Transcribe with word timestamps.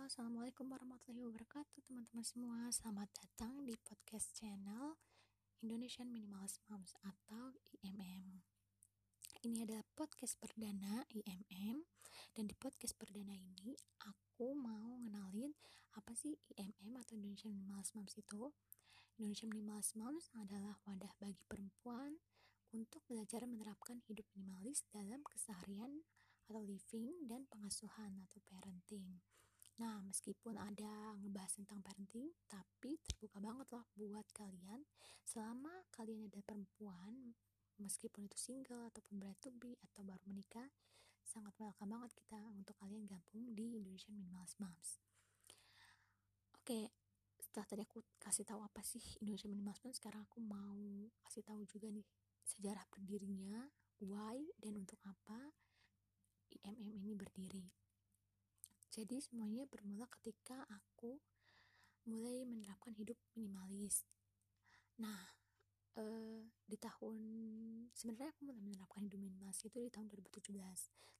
Assalamualaikum 0.00 0.64
warahmatullahi 0.72 1.28
wabarakatuh 1.28 1.84
teman-teman 1.84 2.24
semua. 2.24 2.72
Selamat 2.72 3.12
datang 3.20 3.68
di 3.68 3.76
podcast 3.84 4.32
channel 4.32 4.96
Indonesian 5.60 6.08
Minimalist 6.08 6.64
Moms 6.72 6.96
atau 7.04 7.52
IMM 7.76 8.40
Ini 9.44 9.68
adalah 9.68 9.84
podcast 9.92 10.40
perdana 10.40 11.04
IMM 11.12 11.84
Dan 12.32 12.48
di 12.48 12.56
podcast 12.56 12.96
perdana 12.96 13.36
ini 13.36 13.76
aku 14.08 14.56
mau 14.56 14.96
ngenalin 15.04 15.52
apa 15.92 16.16
sih 16.16 16.32
IMM 16.56 16.96
atau 16.96 17.20
Indonesian 17.20 17.52
Minimalist 17.52 17.92
Moms 17.92 18.16
itu. 18.16 18.56
Indonesian 19.20 19.52
Minimalist 19.52 20.00
Moms 20.00 20.32
adalah 20.32 20.80
wadah 20.88 21.12
bagi 21.20 21.44
perempuan 21.44 22.16
untuk 22.72 23.04
belajar 23.04 23.44
menerapkan 23.44 24.00
hidup 24.08 24.24
minimalis 24.32 24.80
dalam 24.96 25.20
keseharian 25.28 26.08
atau 26.48 26.64
living 26.64 27.28
dan 27.28 27.44
pengasuhan 27.52 28.16
atau 28.24 28.40
parenting. 28.48 29.20
Nah, 29.80 29.96
meskipun 30.04 30.60
ada 30.60 31.16
ngebahas 31.24 31.56
tentang 31.56 31.80
parenting, 31.80 32.28
tapi 32.44 33.00
terbuka 33.00 33.40
banget 33.40 33.64
loh 33.72 33.88
buat 33.96 34.28
kalian 34.36 34.84
selama 35.24 35.72
kalian 35.88 36.28
ada 36.28 36.44
perempuan, 36.44 37.32
meskipun 37.80 38.28
itu 38.28 38.36
single 38.36 38.92
ataupun 38.92 39.16
bride 39.16 39.40
to 39.40 39.48
atau 39.88 40.04
baru 40.04 40.20
menikah, 40.28 40.68
sangat 41.24 41.56
welcome 41.56 41.96
banget 41.96 42.12
kita 42.12 42.36
untuk 42.52 42.76
kalian 42.76 43.08
gabung 43.08 43.56
di 43.56 43.80
Indonesian 43.80 44.20
Minimalist 44.20 44.60
Moms. 44.60 45.00
Oke, 46.60 46.92
setelah 47.40 47.64
tadi 47.64 47.80
aku 47.80 48.04
kasih 48.20 48.44
tahu 48.44 48.60
apa 48.60 48.84
sih 48.84 49.00
Indonesian 49.24 49.56
Minimalist 49.56 49.80
Moms, 49.80 49.96
sekarang 49.96 50.28
aku 50.28 50.44
mau 50.44 51.08
kasih 51.24 51.40
tahu 51.40 51.64
juga 51.64 51.88
nih 51.88 52.04
sejarah 52.44 52.84
berdirinya, 52.92 53.64
why 54.04 54.44
dan 54.60 54.76
untuk 54.76 55.00
apa 55.08 55.56
IMM 56.52 57.00
ini 57.00 57.16
berdiri. 57.16 57.79
Jadi 58.90 59.22
semuanya 59.22 59.62
bermula 59.70 60.10
ketika 60.18 60.66
aku 60.66 61.22
mulai 62.10 62.42
menerapkan 62.42 62.90
hidup 62.98 63.14
minimalis. 63.38 64.02
Nah, 64.98 65.30
uh, 65.94 66.42
di 66.66 66.74
tahun 66.74 67.16
sebenarnya 67.94 68.34
aku 68.34 68.50
mulai 68.50 68.58
menerapkan 68.58 69.06
hidup 69.06 69.22
minimalis 69.22 69.62
itu 69.62 69.78
di 69.78 69.90
tahun 69.94 70.10
2017. 70.10 70.50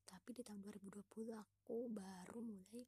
Tapi 0.03 0.31
di 0.35 0.43
tahun 0.43 0.67
2020 0.67 1.31
aku 1.31 1.87
baru 1.95 2.39
mulai 2.43 2.83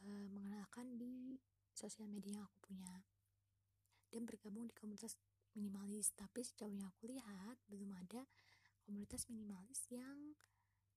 uh, 0.00 0.26
mengenalkan 0.32 0.96
di 0.96 1.36
sosial 1.76 2.08
media 2.08 2.40
yang 2.40 2.48
aku 2.48 2.72
punya 2.72 3.04
dan 4.08 4.24
bergabung 4.24 4.64
di 4.64 4.72
komunitas 4.72 5.20
minimalis. 5.52 6.16
Tapi 6.16 6.40
sejauh 6.40 6.72
yang 6.72 6.88
aku 6.88 7.12
lihat 7.12 7.60
belum 7.68 7.92
ada 7.92 8.24
komunitas 8.88 9.28
minimalis 9.28 9.84
yang 9.92 10.32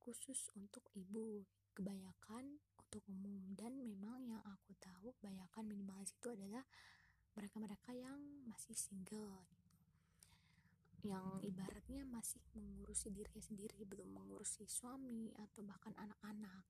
khusus 0.10 0.50
untuk 0.58 0.82
ibu. 0.98 1.46
Kebanyakan 1.78 2.58
untuk 2.82 3.06
umum. 3.14 3.54
Dan 3.54 3.78
memang 3.78 4.26
yang 4.26 4.42
aku 4.42 4.74
tahu 4.82 5.14
kebanyakan 5.22 5.70
minimalis 5.70 6.18
itu 6.18 6.34
adalah 6.34 6.66
mereka-mereka 7.38 7.94
yang 7.94 8.18
masih 8.50 8.74
single 8.74 9.46
gitu. 9.54 9.78
Yang 11.06 11.46
ibaratnya 11.46 12.02
masih 12.10 12.42
mengurusi 12.58 13.14
dirinya 13.14 13.40
sendiri 13.40 13.86
belum 13.86 14.10
mengurusi 14.18 14.66
suami 14.66 15.30
atau 15.38 15.62
bahkan 15.62 15.94
anak-anak. 15.94 16.66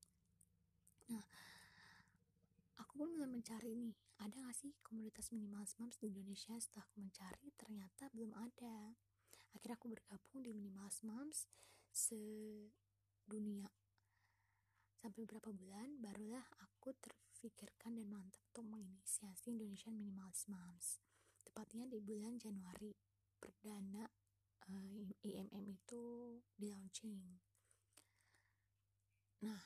Nah 1.08 1.24
aku 2.76 2.92
pun 3.00 3.08
mulai 3.16 3.26
mencari 3.26 3.72
nih. 3.72 3.96
Ada 4.20 4.36
gak 4.36 4.58
sih 4.60 4.76
komunitas 4.84 5.32
minimalis 5.32 5.80
moms 5.80 5.96
di 5.96 6.12
Indonesia? 6.12 6.52
Setelah 6.60 6.84
aku 6.84 7.00
mencari 7.00 7.48
ternyata 7.56 8.12
belum 8.12 8.36
ada. 8.36 8.92
Akhirnya 9.56 9.80
aku 9.80 9.88
bergabung 9.96 10.44
di 10.44 10.52
minimalis 10.52 11.00
moms 11.02 11.48
sedunia 13.20 13.68
Sampai 15.00 15.24
beberapa 15.24 15.48
bulan, 15.48 15.96
barulah 15.96 16.44
aku 16.60 16.92
terfikirkan 17.00 17.96
dan 17.96 18.04
mantap 18.12 18.44
untuk 18.52 18.68
menginisiasi 18.68 19.48
Indonesian 19.48 19.96
Minimalist 19.96 20.44
Moms. 20.52 21.00
Tepatnya 21.40 21.88
di 21.88 22.04
bulan 22.04 22.36
Januari, 22.36 22.92
perdana 23.40 24.04
uh, 24.68 25.00
eh, 25.00 25.16
IMM 25.24 25.64
itu 25.72 26.04
di 26.52 26.68
launching. 26.68 27.16
Nah, 29.40 29.64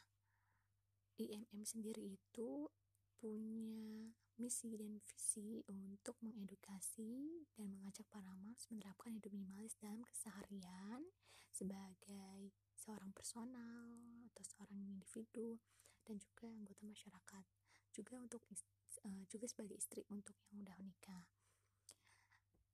IMM 1.19 1.67
sendiri 1.67 2.15
itu 2.15 2.71
punya 3.19 4.15
misi 4.39 4.79
dan 4.79 5.03
visi 5.03 5.67
untuk 5.67 6.15
mengedukasi 6.23 7.43
dan 7.59 7.75
mengajak 7.75 8.07
para 8.07 8.31
moms 8.39 8.71
menerapkan 8.71 9.19
hidup 9.19 9.35
minimalis 9.35 9.75
dalam 9.83 10.07
keseharian 10.07 11.03
sebagai 11.51 12.55
seorang 12.75 13.11
personal 13.15 13.95
atau 14.31 14.43
seorang 14.45 14.83
individu 14.91 15.59
dan 16.05 16.21
juga 16.21 16.51
anggota 16.51 16.83
masyarakat. 16.85 17.45
Juga 17.95 18.15
untuk 18.19 18.43
uh, 18.51 19.23
juga 19.31 19.47
sebagai 19.47 19.79
istri 19.79 20.03
untuk 20.11 20.35
yang 20.51 20.63
udah 20.63 20.77
menikah. 20.79 21.25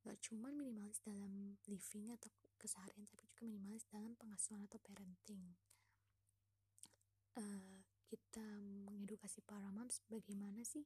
Gak 0.00 0.16
cuman 0.24 0.56
minimalis 0.56 0.98
dalam 1.04 1.60
living 1.68 2.08
atau 2.16 2.32
keseharian 2.56 3.04
tapi 3.04 3.28
juga 3.28 3.44
minimalis 3.44 3.84
dalam 3.92 4.16
pengasuhan 4.16 4.64
atau 4.64 4.80
parenting. 4.80 5.56
Uh, 7.36 7.84
kita 8.10 8.42
mengedukasi 8.90 9.38
para 9.46 9.70
moms 9.70 10.02
bagaimana 10.10 10.66
sih 10.66 10.82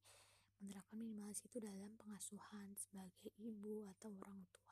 menerapkan 0.60 1.00
minimalis 1.00 1.40
itu 1.44 1.56
dalam 1.56 1.96
pengasuhan 1.96 2.76
sebagai 2.76 3.32
ibu 3.40 3.88
atau 3.96 4.12
orang 4.28 4.44
tua 4.52 4.63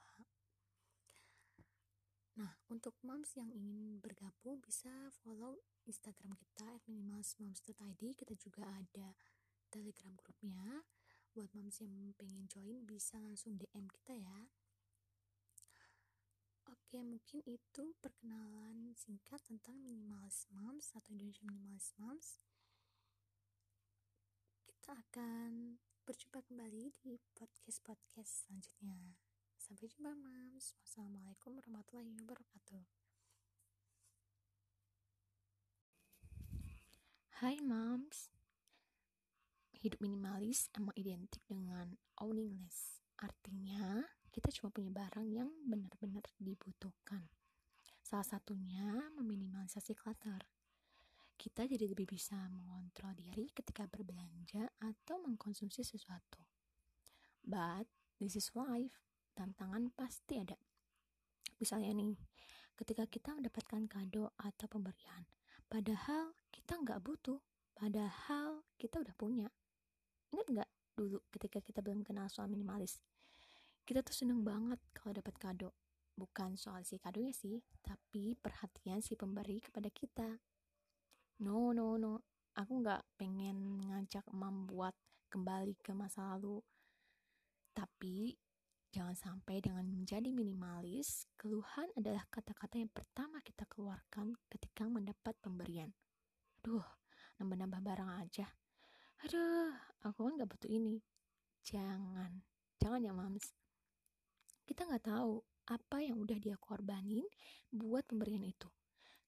Nah, 2.32 2.48
untuk 2.72 2.96
moms 3.04 3.36
yang 3.36 3.52
ingin 3.52 4.00
bergabung 4.00 4.64
bisa 4.64 4.88
follow 5.20 5.60
Instagram 5.84 6.32
kita 6.32 6.80
@minimalsmoms.id. 6.88 8.02
Kita 8.16 8.34
juga 8.40 8.64
ada 8.64 9.12
Telegram 9.68 10.16
grupnya. 10.16 10.80
Buat 11.36 11.52
moms 11.52 11.80
yang 11.84 12.16
pengen 12.16 12.48
join 12.48 12.84
bisa 12.88 13.20
langsung 13.20 13.60
DM 13.60 13.84
kita 13.88 14.16
ya. 14.16 14.48
Oke, 16.72 17.04
mungkin 17.04 17.40
itu 17.44 17.84
perkenalan 18.00 18.96
singkat 18.96 19.40
tentang 19.44 19.80
Minimalis 19.80 20.48
Moms 20.52 20.92
atau 20.96 21.12
Indonesia 21.12 21.44
Minimalis 21.44 21.92
Moms. 22.00 22.40
Kita 24.68 24.96
akan 24.96 25.80
berjumpa 26.04 26.40
kembali 26.48 26.92
di 27.00 27.16
podcast-podcast 27.36 28.44
selanjutnya. 28.48 29.21
Sampai 29.72 29.88
jumpa 29.88 30.12
mams. 30.12 30.76
Wassalamualaikum 30.84 31.56
warahmatullahi 31.56 32.12
wabarakatuh. 32.20 32.84
Hai 37.40 37.56
moms. 37.64 38.28
Hidup 39.72 39.96
minimalis 40.04 40.68
emang 40.76 40.92
identik 40.92 41.40
dengan 41.48 41.96
owning 42.20 42.52
less. 42.52 43.00
Artinya, 43.16 44.12
kita 44.28 44.52
cuma 44.52 44.68
punya 44.68 44.92
barang 44.92 45.24
yang 45.32 45.48
benar-benar 45.64 46.28
dibutuhkan. 46.36 47.32
Salah 48.04 48.28
satunya 48.28 49.08
meminimalisasi 49.16 49.96
clutter. 49.96 50.52
Kita 51.40 51.64
jadi 51.64 51.88
lebih 51.88 52.12
bisa 52.12 52.36
mengontrol 52.52 53.16
diri 53.16 53.48
ketika 53.56 53.88
berbelanja 53.88 54.68
atau 54.84 55.16
mengkonsumsi 55.24 55.80
sesuatu. 55.80 56.44
But 57.40 57.88
this 58.20 58.36
is 58.36 58.52
life 58.52 59.00
tantangan 59.32 59.92
pasti 59.92 60.40
ada. 60.40 60.56
Misalnya 61.58 61.94
nih, 61.94 62.16
ketika 62.74 63.06
kita 63.06 63.36
mendapatkan 63.36 63.86
kado 63.86 64.34
atau 64.34 64.66
pemberian, 64.66 65.22
padahal 65.70 66.34
kita 66.50 66.78
nggak 66.80 67.00
butuh, 67.02 67.38
padahal 67.76 68.66
kita 68.76 69.00
udah 69.00 69.14
punya. 69.14 69.48
Ingat 70.32 70.46
nggak 70.48 70.70
dulu 70.98 71.18
ketika 71.32 71.58
kita 71.62 71.80
belum 71.80 72.02
kenal 72.02 72.26
soal 72.28 72.50
minimalis? 72.50 72.98
Kita 73.82 74.02
tuh 74.02 74.14
seneng 74.14 74.46
banget 74.46 74.78
kalau 74.94 75.14
dapat 75.14 75.34
kado. 75.38 75.70
Bukan 76.12 76.60
soal 76.60 76.84
si 76.84 77.00
kadonya 77.00 77.32
sih, 77.32 77.58
tapi 77.80 78.36
perhatian 78.36 79.00
si 79.00 79.16
pemberi 79.16 79.58
kepada 79.64 79.88
kita. 79.88 80.28
No, 81.40 81.72
no, 81.72 81.96
no. 81.96 82.20
Aku 82.52 82.84
nggak 82.84 83.16
pengen 83.16 83.80
ngajak 83.88 84.28
membuat 84.28 84.92
kembali 85.32 85.80
ke 85.80 85.96
masa 85.96 86.36
lalu. 86.36 86.60
Tapi 87.72 88.36
Jangan 88.92 89.16
sampai 89.16 89.64
dengan 89.64 89.88
menjadi 89.88 90.28
minimalis, 90.28 91.24
keluhan 91.40 91.88
adalah 91.96 92.28
kata-kata 92.28 92.76
yang 92.76 92.92
pertama 92.92 93.40
kita 93.40 93.64
keluarkan 93.64 94.36
ketika 94.52 94.84
mendapat 94.84 95.32
pemberian. 95.40 95.96
Aduh, 96.60 96.84
nambah-nambah 97.40 97.80
barang 97.80 98.10
aja. 98.20 98.52
Aduh, 99.24 99.72
aku 100.04 100.28
kan 100.28 100.36
gak 100.36 100.50
butuh 100.52 100.68
ini. 100.68 101.00
Jangan, 101.64 102.44
jangan 102.76 103.00
ya 103.00 103.16
mams. 103.16 103.56
Kita 104.68 104.84
gak 104.84 105.08
tahu 105.08 105.40
apa 105.72 106.04
yang 106.04 106.20
udah 106.20 106.36
dia 106.36 106.60
korbanin 106.60 107.24
buat 107.72 108.04
pemberian 108.04 108.44
itu. 108.44 108.68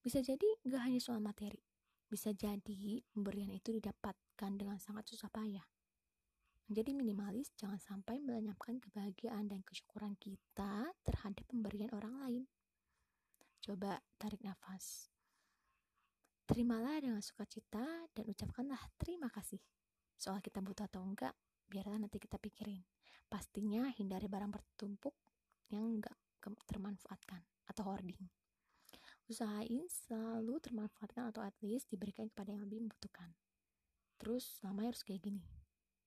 Bisa 0.04 0.20
jadi 0.20 0.60
gak 0.68 0.92
hanya 0.92 1.00
soal 1.00 1.24
materi. 1.24 1.64
Bisa 2.04 2.36
jadi 2.36 3.00
pemberian 3.16 3.48
itu 3.48 3.72
didapatkan 3.72 4.52
dengan 4.60 4.76
sangat 4.76 5.08
susah 5.08 5.32
payah. 5.32 5.64
Menjadi 6.64 6.96
minimalis 6.96 7.52
jangan 7.60 7.76
sampai 7.76 8.24
melenyapkan 8.24 8.80
kebahagiaan 8.80 9.52
dan 9.52 9.60
kesyukuran 9.60 10.16
kita 10.16 10.88
terhadap 11.04 11.44
pemberian 11.44 11.92
orang 11.92 12.14
lain. 12.24 12.42
Coba 13.60 14.00
tarik 14.16 14.40
nafas. 14.40 15.12
Terimalah 16.44 17.00
dengan 17.00 17.20
sukacita 17.20 17.84
dan 18.12 18.24
ucapkanlah 18.28 18.80
terima 18.96 19.28
kasih. 19.28 19.60
Soal 20.16 20.40
kita 20.40 20.64
butuh 20.64 20.88
atau 20.88 21.04
enggak, 21.04 21.32
biarlah 21.68 22.00
nanti 22.00 22.16
kita 22.20 22.36
pikirin. 22.40 22.80
Pastinya 23.28 23.88
hindari 23.92 24.28
barang 24.28 24.52
bertumpuk 24.52 25.16
yang 25.72 25.84
enggak 25.88 26.16
termanfaatkan 26.68 27.40
atau 27.68 27.82
hoarding. 27.88 28.28
Usahain 29.24 29.88
selalu 29.88 30.60
termanfaatkan 30.60 31.32
atau 31.32 31.40
at 31.40 31.56
least 31.64 31.88
diberikan 31.88 32.28
kepada 32.28 32.52
yang 32.52 32.68
lebih 32.68 32.84
membutuhkan. 32.84 33.32
Terus 34.20 34.60
selamanya 34.60 34.92
harus 34.92 35.00
kayak 35.00 35.24
gini. 35.24 35.63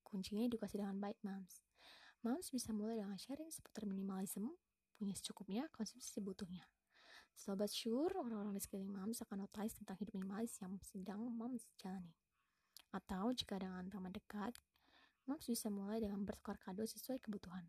Kuncinya 0.07 0.47
edukasi 0.47 0.79
dengan 0.79 0.95
baik, 1.03 1.19
Mams. 1.27 1.67
Mams 2.23 2.47
bisa 2.47 2.71
mulai 2.71 2.95
dengan 2.95 3.19
sharing 3.19 3.51
seputar 3.51 3.83
minimalism, 3.83 4.47
punya 4.95 5.11
secukupnya, 5.19 5.67
konsumsi 5.75 6.07
sebutuhnya. 6.15 6.63
Sobat 7.35 7.67
sure, 7.67 8.15
orang-orang 8.15 8.55
di 8.55 8.63
sekeliling 8.63 8.95
Mams 8.95 9.19
akan 9.27 9.43
notice 9.43 9.75
tentang 9.75 9.99
hidup 9.99 10.15
minimalis 10.15 10.55
yang 10.63 10.79
sedang 10.79 11.27
Mams 11.27 11.67
jalani. 11.75 12.15
Atau 12.95 13.35
jika 13.35 13.59
dengan 13.59 13.91
teman 13.91 14.15
dekat, 14.15 14.55
Mams 15.27 15.43
bisa 15.43 15.67
mulai 15.67 15.99
dengan 15.99 16.23
bertukar 16.23 16.55
kado 16.55 16.87
sesuai 16.87 17.19
kebutuhan. 17.19 17.67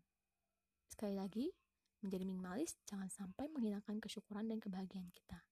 Sekali 0.87 1.13
lagi, 1.19 1.51
Menjadi 1.99 2.23
minimalis 2.23 2.79
jangan 2.87 3.11
sampai 3.11 3.51
menghilangkan 3.51 3.99
kesyukuran 3.99 4.47
dan 4.47 4.63
kebahagiaan 4.63 5.11
kita 5.11 5.43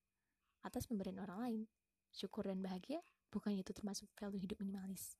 atas 0.63 0.87
pemberian 0.87 1.19
orang 1.19 1.39
lain. 1.43 1.61
Syukur 2.07 2.47
dan 2.47 2.63
bahagia 2.63 3.03
bukannya 3.35 3.67
itu 3.67 3.75
termasuk 3.75 4.07
value 4.15 4.39
hidup 4.39 4.63
minimalis. 4.63 5.19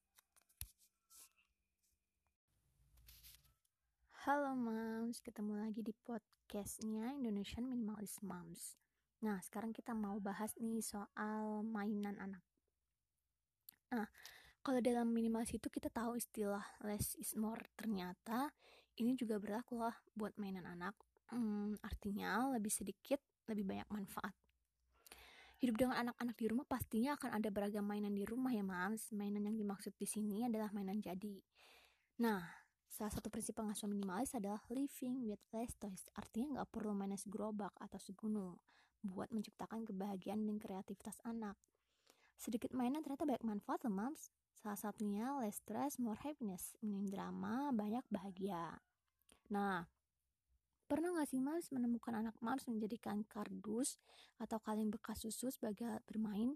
Halo 4.28 4.52
moms, 4.60 5.24
ketemu 5.24 5.56
lagi 5.56 5.80
di 5.80 5.96
podcastnya 6.04 7.16
Indonesian 7.16 7.64
Minimalist 7.64 8.20
Moms. 8.28 8.76
Nah, 9.24 9.40
sekarang 9.40 9.72
kita 9.72 9.96
mau 9.96 10.20
bahas 10.20 10.52
nih 10.60 10.84
soal 10.84 11.64
mainan 11.64 12.20
anak. 12.20 12.44
Nah, 13.88 14.04
kalau 14.60 14.84
dalam 14.84 15.16
minimalis 15.16 15.56
itu 15.56 15.72
kita 15.72 15.88
tahu 15.88 16.20
istilah 16.20 16.60
less 16.84 17.16
is 17.16 17.40
more. 17.40 17.72
Ternyata 17.80 18.52
ini 19.00 19.16
juga 19.16 19.40
berlaku 19.40 19.80
lah 19.80 19.96
buat 20.12 20.36
mainan 20.36 20.68
anak 20.68 21.00
hmm, 21.32 21.80
artinya 21.80 22.52
lebih 22.52 22.68
sedikit 22.68 23.24
lebih 23.48 23.64
banyak 23.64 23.88
manfaat 23.88 24.36
hidup 25.58 25.80
dengan 25.80 26.04
anak-anak 26.04 26.36
di 26.36 26.46
rumah 26.52 26.68
pastinya 26.68 27.16
akan 27.16 27.32
ada 27.32 27.48
beragam 27.48 27.88
mainan 27.88 28.12
di 28.12 28.28
rumah 28.28 28.52
ya 28.52 28.62
mams 28.62 29.10
mainan 29.16 29.48
yang 29.48 29.56
dimaksud 29.56 29.96
di 29.96 30.04
sini 30.04 30.46
adalah 30.46 30.70
mainan 30.76 31.00
jadi 31.02 31.42
nah 32.22 32.67
salah 32.98 33.14
satu 33.14 33.30
prinsip 33.30 33.54
pengasuhan 33.54 33.94
minimalis 33.94 34.34
adalah 34.34 34.58
living 34.74 35.22
with 35.30 35.38
less 35.54 35.78
toys. 35.78 36.10
Artinya 36.18 36.58
nggak 36.58 36.74
perlu 36.74 36.98
mainan 36.98 37.22
segerobak 37.22 37.70
atau 37.78 38.02
segunung 38.02 38.58
buat 39.06 39.30
menciptakan 39.30 39.86
kebahagiaan 39.86 40.42
dan 40.50 40.58
kreativitas 40.58 41.22
anak. 41.22 41.54
Sedikit 42.42 42.74
mainan 42.74 43.06
ternyata 43.06 43.30
banyak 43.30 43.46
manfaat 43.46 43.86
loh 43.86 43.94
mams. 43.94 44.34
Salah 44.58 44.82
satunya 44.82 45.30
less 45.38 45.62
stress 45.62 46.02
more 46.02 46.18
happiness. 46.18 46.74
Minim 46.82 47.06
drama 47.06 47.70
banyak 47.70 48.02
bahagia. 48.10 48.82
Nah 49.54 49.86
Pernah 50.88 51.20
gak 51.20 51.28
sih 51.28 51.44
Mams 51.44 51.68
menemukan 51.76 52.16
anak 52.16 52.40
Mams 52.40 52.64
menjadikan 52.64 53.20
kardus 53.28 54.00
atau 54.40 54.56
kaleng 54.64 54.88
bekas 54.88 55.20
susu 55.20 55.52
sebagai 55.52 56.00
bermain? 56.08 56.56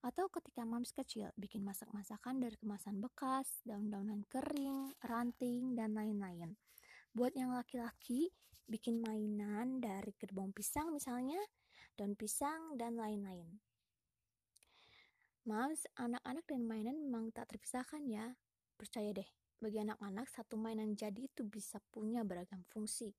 Atau 0.00 0.32
ketika 0.32 0.64
Mams 0.64 0.96
kecil 0.96 1.28
bikin 1.36 1.60
masak-masakan 1.60 2.40
dari 2.40 2.56
kemasan 2.56 3.04
bekas, 3.04 3.60
daun-daunan 3.68 4.24
kering, 4.32 4.96
ranting, 5.04 5.76
dan 5.76 5.92
lain-lain. 5.92 6.56
Buat 7.12 7.36
yang 7.36 7.52
laki-laki, 7.52 8.32
bikin 8.64 9.04
mainan 9.04 9.76
dari 9.76 10.16
gerbong 10.16 10.56
pisang 10.56 10.88
misalnya, 10.96 11.36
daun 12.00 12.16
pisang, 12.16 12.80
dan 12.80 12.96
lain-lain. 12.96 13.60
Mams, 15.44 15.84
anak-anak 16.00 16.48
dan 16.48 16.64
mainan 16.64 16.96
memang 16.96 17.28
tak 17.36 17.52
terpisahkan 17.52 18.00
ya. 18.08 18.32
Percaya 18.80 19.12
deh, 19.12 19.28
bagi 19.60 19.84
anak-anak 19.84 20.24
satu 20.32 20.56
mainan 20.56 20.96
jadi 20.96 21.28
itu 21.28 21.44
bisa 21.44 21.76
punya 21.92 22.24
beragam 22.24 22.64
fungsi. 22.72 23.12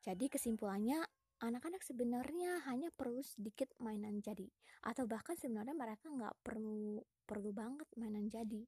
Jadi 0.00 0.32
kesimpulannya, 0.32 1.04
anak-anak 1.42 1.82
sebenarnya 1.82 2.62
hanya 2.70 2.94
perlu 2.94 3.20
sedikit 3.26 3.74
mainan 3.82 4.22
jadi. 4.22 4.46
Atau 4.86 5.10
bahkan 5.10 5.34
sebenarnya 5.34 5.74
mereka 5.74 6.06
nggak 6.06 6.46
perlu 6.46 7.02
perlu 7.26 7.50
banget 7.50 7.88
mainan 7.98 8.30
jadi. 8.30 8.62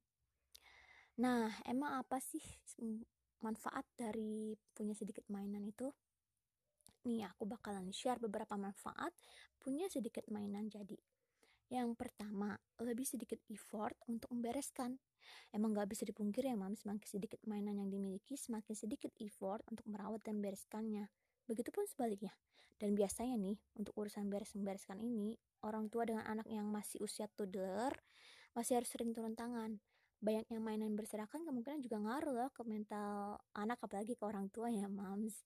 Nah, 1.23 1.47
emang 1.63 2.03
apa 2.03 2.19
sih 2.19 2.43
manfaat 3.39 3.87
dari 3.95 4.51
punya 4.75 4.91
sedikit 4.91 5.23
mainan 5.31 5.63
itu? 5.63 5.87
Nih, 7.07 7.23
aku 7.23 7.47
bakalan 7.47 7.93
share 7.95 8.19
beberapa 8.19 8.59
manfaat 8.59 9.15
punya 9.61 9.87
sedikit 9.87 10.27
mainan 10.27 10.67
jadi. 10.67 10.97
Yang 11.71 11.97
pertama, 11.97 12.59
lebih 12.83 13.07
sedikit 13.07 13.39
effort 13.49 13.95
untuk 14.05 14.29
membereskan. 14.35 14.99
Emang 15.49 15.73
gak 15.73 15.89
bisa 15.89 16.03
dipungkiri 16.05 16.53
ya, 16.53 16.57
mam, 16.57 16.77
semakin 16.77 17.07
sedikit 17.07 17.41
mainan 17.49 17.81
yang 17.81 17.89
dimiliki, 17.89 18.37
semakin 18.37 18.73
sedikit 18.77 19.09
effort 19.21 19.65
untuk 19.71 19.85
merawat 19.89 20.21
dan 20.21 20.43
bereskannya. 20.43 21.09
Begitupun 21.45 21.85
sebaliknya. 21.85 22.33
Dan 22.75 22.91
biasanya 22.97 23.39
nih, 23.39 23.55
untuk 23.79 23.95
urusan 23.95 24.27
beres-membereskan 24.27 24.99
ini, 24.99 25.39
orang 25.63 25.87
tua 25.87 26.03
dengan 26.03 26.27
anak 26.27 26.49
yang 26.51 26.67
masih 26.67 26.99
usia 26.99 27.31
toddler 27.31 27.95
masih 28.55 28.79
harus 28.79 28.87
sering 28.87 29.11
turun 29.11 29.35
tangan. 29.35 29.83
Banyaknya 30.23 30.63
mainan 30.63 30.95
berserakan 30.95 31.43
kemungkinan 31.43 31.83
juga 31.83 31.99
ngaruh 31.99 32.33
loh 32.33 32.49
ke 32.55 32.63
mental 32.63 33.35
anak 33.51 33.83
apalagi 33.83 34.15
ke 34.15 34.23
orang 34.23 34.47
tua 34.47 34.71
ya, 34.71 34.87
moms. 34.87 35.43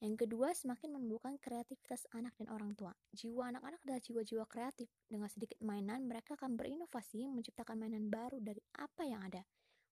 Yang 0.00 0.24
kedua, 0.24 0.56
semakin 0.56 0.96
menumbuhkan 0.96 1.36
kreativitas 1.36 2.08
anak 2.16 2.32
dan 2.40 2.48
orang 2.48 2.72
tua. 2.72 2.96
Jiwa 3.12 3.52
anak-anak 3.52 3.84
adalah 3.84 4.00
jiwa-jiwa 4.00 4.48
kreatif. 4.48 4.88
Dengan 5.04 5.28
sedikit 5.28 5.60
mainan, 5.60 6.08
mereka 6.08 6.40
akan 6.40 6.56
berinovasi 6.56 7.28
menciptakan 7.28 7.76
mainan 7.76 8.08
baru 8.08 8.40
dari 8.40 8.64
apa 8.80 9.04
yang 9.04 9.28
ada. 9.28 9.44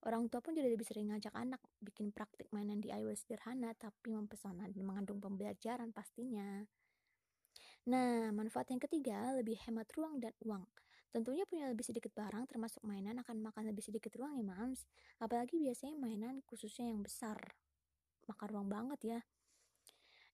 Orang 0.07 0.31
tua 0.31 0.39
pun 0.39 0.55
jadi 0.55 0.71
lebih 0.71 0.87
sering 0.87 1.11
ngajak 1.11 1.35
anak 1.35 1.59
bikin 1.83 2.15
praktik 2.15 2.47
mainan 2.55 2.79
DIY 2.79 3.19
sederhana 3.19 3.75
tapi 3.75 4.15
mempesona 4.15 4.71
dan 4.71 4.83
mengandung 4.87 5.19
pembelajaran 5.19 5.91
pastinya. 5.91 6.63
Nah, 7.89 8.31
manfaat 8.31 8.71
yang 8.71 8.79
ketiga 8.79 9.35
lebih 9.35 9.59
hemat 9.67 9.91
ruang 9.97 10.23
dan 10.23 10.37
uang. 10.45 10.63
Tentunya 11.09 11.49
punya 11.49 11.73
lebih 11.73 11.89
sedikit 11.89 12.13
barang 12.13 12.45
termasuk 12.47 12.85
mainan 12.85 13.17
akan 13.25 13.41
makan 13.41 13.73
lebih 13.73 13.81
sedikit 13.81 14.13
ruang 14.15 14.37
ya 14.37 14.45
mams. 14.45 14.85
Apalagi 15.19 15.57
biasanya 15.57 15.97
mainan 15.97 16.45
khususnya 16.45 16.93
yang 16.93 17.01
besar. 17.01 17.57
Makan 18.29 18.49
ruang 18.53 18.69
banget 18.69 19.01
ya. 19.17 19.21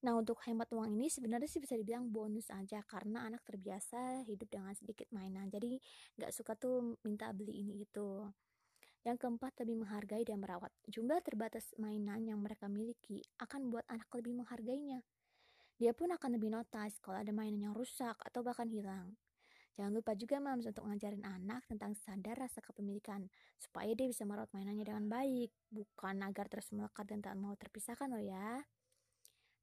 Nah 0.04 0.18
untuk 0.20 0.42
hemat 0.44 0.68
uang 0.74 0.92
ini 0.98 1.08
sebenarnya 1.08 1.48
sih 1.48 1.62
bisa 1.62 1.78
dibilang 1.78 2.10
bonus 2.12 2.52
aja 2.52 2.84
karena 2.84 3.24
anak 3.24 3.40
terbiasa 3.46 4.26
hidup 4.28 4.50
dengan 4.50 4.74
sedikit 4.76 5.08
mainan. 5.14 5.48
Jadi 5.48 5.80
nggak 6.20 6.34
suka 6.34 6.52
tuh 6.58 6.98
minta 7.06 7.30
beli 7.30 7.64
ini 7.64 7.86
itu. 7.86 8.28
Yang 9.04 9.16
keempat, 9.20 9.52
lebih 9.60 9.84
menghargai 9.84 10.24
dan 10.24 10.40
merawat. 10.40 10.72
Jumlah 10.88 11.20
terbatas 11.20 11.76
mainan 11.76 12.24
yang 12.24 12.40
mereka 12.40 12.72
miliki 12.72 13.20
akan 13.36 13.68
buat 13.68 13.84
anak 13.92 14.08
lebih 14.16 14.40
menghargainya. 14.40 15.04
Dia 15.76 15.92
pun 15.92 16.08
akan 16.08 16.40
lebih 16.40 16.48
notice 16.48 16.96
kalau 17.04 17.20
ada 17.20 17.28
mainan 17.28 17.68
yang 17.70 17.74
rusak 17.76 18.16
atau 18.16 18.40
bahkan 18.40 18.64
hilang. 18.72 19.12
Jangan 19.74 19.90
lupa 19.90 20.14
juga 20.14 20.38
mams 20.38 20.70
untuk 20.70 20.86
ngajarin 20.86 21.26
anak 21.26 21.66
tentang 21.66 21.98
sadar 21.98 22.46
rasa 22.46 22.62
kepemilikan 22.62 23.26
supaya 23.58 23.90
dia 23.90 24.06
bisa 24.06 24.22
merawat 24.22 24.54
mainannya 24.54 24.86
dengan 24.86 25.10
baik, 25.10 25.50
bukan 25.66 26.22
agar 26.22 26.46
terus 26.46 26.70
melekat 26.70 27.10
dan 27.10 27.18
tak 27.18 27.34
mau 27.34 27.58
terpisahkan 27.58 28.06
loh 28.06 28.22
ya. 28.22 28.62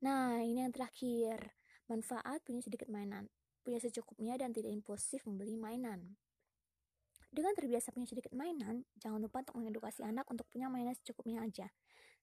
Nah, 0.04 0.44
ini 0.44 0.68
yang 0.68 0.76
terakhir. 0.76 1.56
Manfaat 1.88 2.44
punya 2.44 2.60
sedikit 2.60 2.92
mainan, 2.92 3.32
punya 3.64 3.80
secukupnya 3.80 4.36
dan 4.36 4.52
tidak 4.52 4.72
impulsif 4.76 5.24
membeli 5.24 5.56
mainan. 5.56 6.20
Dengan 7.32 7.56
terbiasa 7.56 7.96
punya 7.96 8.12
sedikit 8.12 8.36
mainan, 8.36 8.84
jangan 9.00 9.24
lupa 9.24 9.40
untuk 9.40 9.56
mengedukasi 9.64 10.04
anak 10.04 10.28
untuk 10.28 10.44
punya 10.52 10.68
mainan 10.68 10.92
secukupnya 11.00 11.40
aja. 11.40 11.72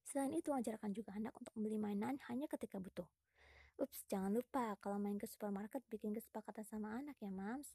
Selain 0.05 0.29
itu, 0.37 0.53
ajarkan 0.53 0.93
juga 0.93 1.17
anak 1.17 1.33
untuk 1.33 1.49
membeli 1.57 1.81
mainan 1.81 2.21
hanya 2.29 2.45
ketika 2.45 2.77
butuh. 2.77 3.09
Ups, 3.81 4.05
jangan 4.05 4.29
lupa 4.29 4.77
kalau 4.77 5.01
main 5.01 5.17
ke 5.17 5.25
supermarket 5.25 5.81
bikin 5.89 6.13
kesepakatan 6.13 6.61
sama 6.61 6.93
anak 7.01 7.17
ya, 7.17 7.33
Mams. 7.33 7.73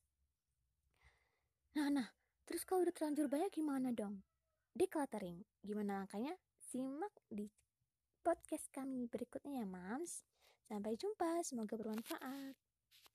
Nah, 1.75 1.91
nah, 1.91 2.07
terus 2.47 2.63
kalau 2.63 2.87
udah 2.87 2.95
terlanjur 2.95 3.27
banyak 3.27 3.51
gimana 3.51 3.91
dong? 3.91 4.23
Decluttering, 4.71 5.43
gimana 5.59 6.07
langkahnya? 6.07 6.39
Simak 6.71 7.19
di 7.27 7.51
podcast 8.23 8.71
kami 8.71 9.11
berikutnya 9.11 9.59
ya, 9.59 9.67
Mams. 9.67 10.23
Sampai 10.71 10.95
jumpa, 10.95 11.43
semoga 11.43 11.75
bermanfaat. 11.75 12.64